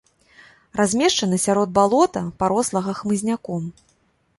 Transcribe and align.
Размешчана 0.79 1.39
сярод 1.45 1.69
балота, 1.77 2.21
парослага 2.43 2.91
хмызняком. 3.03 3.73